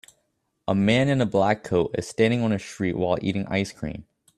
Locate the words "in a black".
1.09-1.63